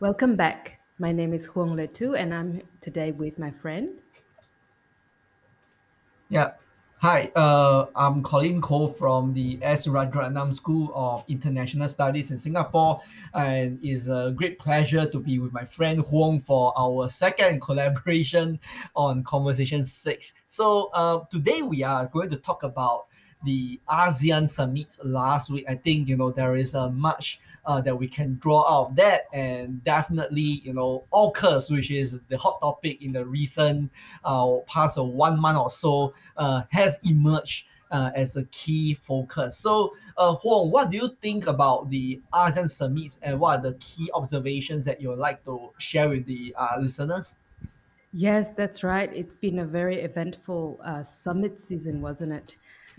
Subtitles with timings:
[0.00, 0.78] Welcome back.
[1.00, 3.98] My name is Huang Letu, and I'm today with my friend.
[6.28, 6.52] Yeah.
[6.98, 9.88] Hi, uh, I'm Collin Koh from the S.
[9.88, 13.00] Rajaratnam School of International Studies in Singapore,
[13.34, 18.60] and it's a great pleasure to be with my friend Huang for our second collaboration
[18.94, 20.32] on Conversation 6.
[20.46, 23.06] So, uh, today we are going to talk about
[23.44, 25.64] the ASEAN summits last week.
[25.68, 28.96] I think, you know, there is a much uh, that we can draw out of
[28.96, 33.90] that and definitely you know AUKUS which is the hot topic in the recent
[34.24, 39.56] uh, past uh, one month or so uh, has emerged uh, as a key focus.
[39.56, 43.78] So, uh, Huang, what do you think about the ASEAN summits and what are the
[43.78, 47.36] key observations that you would like to share with the uh, listeners?
[48.12, 49.10] Yes, that's right.
[49.14, 52.56] It's been a very eventful uh, summit season, wasn't it?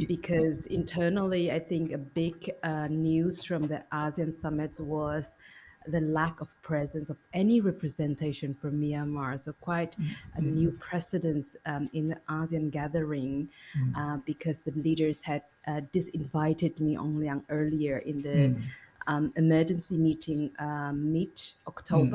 [0.07, 5.35] Because internally, I think a big uh, news from the ASEAN summits was
[5.87, 9.39] the lack of presence of any representation from Myanmar.
[9.43, 9.95] So quite
[10.35, 15.43] a Mm, new precedence um, in the ASEAN gathering mm, uh, because the leaders had
[15.67, 18.61] uh, disinvited Min Aung Hlaing earlier in the mm,
[19.07, 21.35] um, emergency meeting uh, mid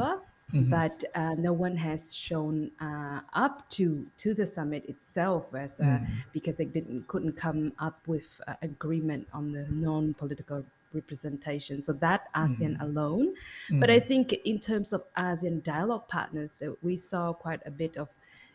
[0.00, 0.20] mm,
[0.54, 5.72] Mhm, but uh, no one has shown uh, up to to the summit itself as
[5.80, 11.82] uh, mm, because they didn't couldn't come up with uh, agreement on the non-political representation.
[11.82, 13.34] So that asean mm, alone.
[13.80, 17.70] But i mm, think in terms of asean dialogue partners uh, we saw quite a
[17.70, 18.08] bit of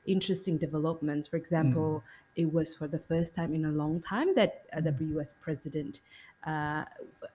[0.09, 2.03] interesting developments for mm, example
[2.35, 6.01] it was for the first time in a long time that uh, the us president
[6.45, 6.85] uh,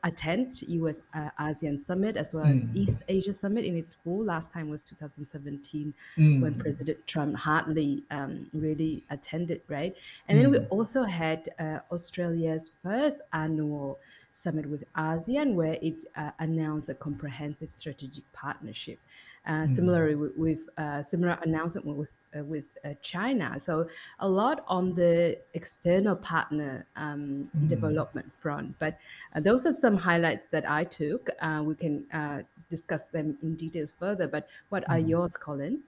[0.03, 4.25] attend US uh, ASEAN Summit as well as East mm, Asia Summit in its full.
[4.25, 9.95] Last time was 2017 when mm, President Trump hardly um, really attended, right?
[10.29, 13.99] And then we mm, also had uh, Australia's first annual
[14.33, 18.99] summit with ASEAN where it uh, announced a comprehensive strategic partnership.
[19.47, 23.59] Uh, mm, similarly, with, with uh, similar announcement with uh, with uh, China.
[23.61, 27.69] So a lot on the external partner um, mm.
[27.69, 28.77] development front.
[28.79, 28.99] But
[29.35, 31.29] uh, those are some highlights that I took.
[31.41, 34.27] Uh, we can uh, discuss them in details further.
[34.27, 35.09] But what are mm.
[35.09, 35.81] yours, Colin?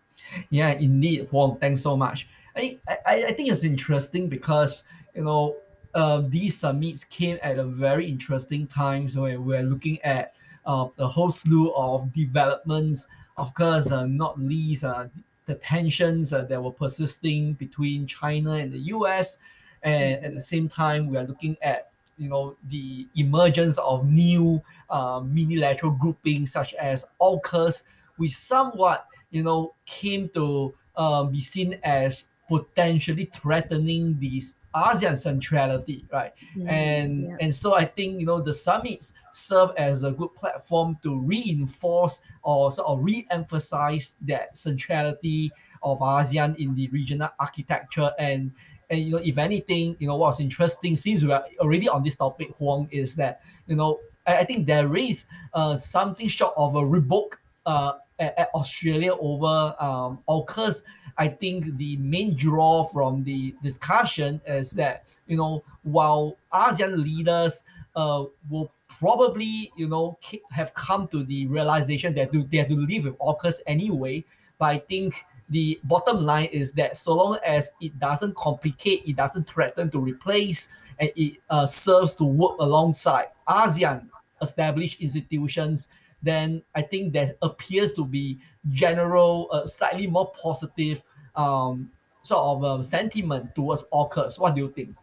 [0.50, 1.58] Yeah, indeed, Huang.
[1.58, 2.28] Thanks so much.
[2.56, 5.56] I, I, I think it's interesting because you know
[5.94, 11.06] uh, these summits came at a very interesting time when we're looking at uh, a
[11.06, 13.08] whole slew of developments.
[13.38, 15.08] Of course, uh, not least uh,
[15.44, 19.38] the tensions uh, that were persisting between China and the U.S.
[19.82, 24.62] And at the same time, we are looking at you know the emergence of new
[24.88, 27.84] uh, minilateral groupings such as AUKUS,
[28.16, 36.04] which somewhat you know, came to uh, be seen as potentially threatening this ASEAN centrality,
[36.12, 36.32] right?
[36.56, 37.36] Mm, And yeah.
[37.40, 42.22] and so I think you know the summits serve as a good platform to reinforce
[42.42, 45.50] or sort of re-emphasize that centrality
[45.82, 48.52] of ASEAN in the regional architecture and
[48.90, 52.16] and you know if anything you know what's interesting since we are already on this
[52.16, 56.76] topic Huang is that you know I, I think there is uh, something short of
[56.76, 60.82] a revoke uh, at, Australia over um, AUKUS,
[61.18, 67.64] I think the main draw from the discussion is that you know while ASEAN leaders
[67.94, 70.18] uh, will probably you know
[70.50, 74.24] have come to the realization that they have to live with AUKUS anyway,
[74.58, 79.16] but I think the bottom line is that so long as it doesn't complicate, it
[79.16, 84.08] doesn't threaten to replace, and it uh, serves to work alongside ASEAN
[84.42, 85.88] established institutions
[86.22, 88.38] then I think there appears to be
[88.70, 91.02] general, uh, slightly more positive
[91.34, 91.90] um,
[92.22, 94.38] sort of uh, sentiment towards AUKUS.
[94.38, 94.94] What do you think?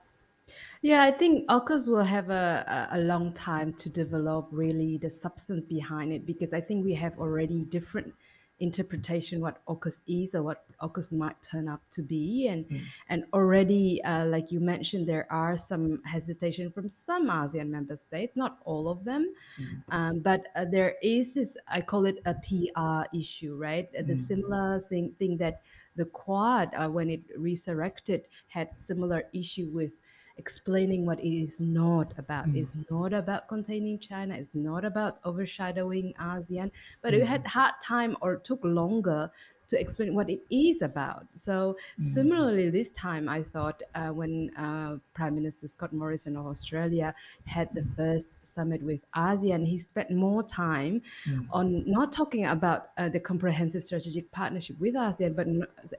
[0.81, 5.63] Yeah, I think AUKUS will have a, a long time to develop really the substance
[5.63, 8.13] behind it because I think we have already different
[8.59, 12.47] interpretation what AUKUS is or what AUKUS might turn up to be.
[12.47, 17.69] And Mm, and already uh, like you mentioned there are some hesitation from some ASEAN
[17.69, 19.33] member states not all of them.
[19.59, 23.89] Mm, um, but uh, there is this I call it a PR issue right?
[23.97, 25.61] Uh, the mm, similar thing, thing that
[25.95, 29.91] the Quad uh, when it resurrected had similar issue with
[30.37, 32.47] explaining what it is not about.
[32.47, 34.35] mm, It's not about containing China.
[34.35, 36.71] It's not about overshadowing ASEAN.
[37.01, 39.31] But it mm, had hard time or took longer
[39.69, 41.25] to explain what it is about.
[41.35, 46.45] So mm, similarly, this time I thought uh, when uh, Prime Minister Scott Morrison of
[46.45, 47.13] Australia
[47.45, 52.89] had the first summit with ASEAN, he spent more time mm, on not talking about
[52.97, 55.47] uh, the comprehensive strategic partnership with ASEAN, but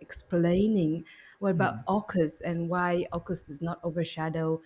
[0.00, 1.04] explaining
[1.44, 4.60] what mm, about AUKUS and why AUKUS does not overshadow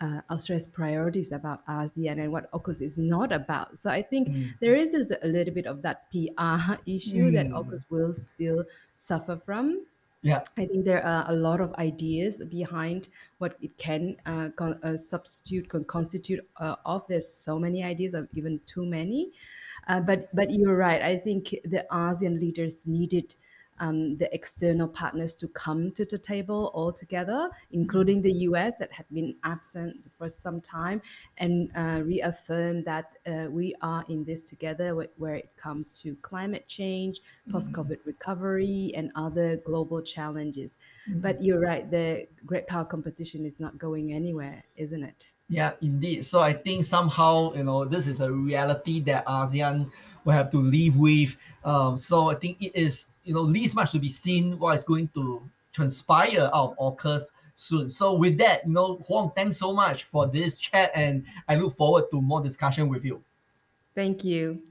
[0.00, 3.78] uh, Australia's priorities about ASEAN and what AUKUS is not about.
[3.78, 4.54] So I think Mm.
[4.60, 7.54] there is a little bit of that PR issue that Mm.
[7.58, 8.64] AUKUS will still
[8.96, 9.86] suffer from.
[10.22, 10.42] Yeah.
[10.56, 13.08] I think there are a lot of ideas behind
[13.38, 17.06] what it can uh, con- uh, substitute, can constitute uh, of.
[17.08, 19.32] There's so many ideas, of even too many.
[19.88, 21.02] Uh, but but you're right.
[21.02, 23.34] I think the ASEAN leaders needed
[23.80, 28.92] um, the external partners to come to the table all together, including the US that
[28.92, 31.02] had been absent for some time,
[31.38, 36.14] and uh, reaffirm that uh, we are in this together wh- where it comes to
[36.22, 37.20] climate change,
[37.50, 40.76] post COVID recovery, and other global challenges.
[41.08, 45.26] But you're right, the great power competition is not going anywhere, isn't it?
[45.48, 46.24] Yeah, indeed.
[46.24, 49.90] So I think somehow you know this is a reality that ASEAN
[50.24, 51.36] will have to live with.
[51.64, 54.84] Um, so I think it is you know least much to be seen what is
[54.84, 55.42] going to
[55.72, 57.88] transpire out of AUKUS soon.
[57.90, 61.72] So with that, you know, Huang, thanks so much for this chat, and I look
[61.74, 63.22] forward to more discussion with you.
[63.94, 64.62] Thank you.